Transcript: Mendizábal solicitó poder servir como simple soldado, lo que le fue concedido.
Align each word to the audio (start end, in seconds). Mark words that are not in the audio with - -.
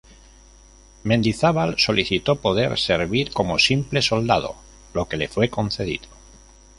Mendizábal 1.03 1.75
solicitó 1.77 2.37
poder 2.37 2.79
servir 2.79 3.29
como 3.31 3.59
simple 3.59 4.01
soldado, 4.01 4.55
lo 4.95 5.07
que 5.07 5.15
le 5.17 5.27
fue 5.27 5.49
concedido. 5.51 6.07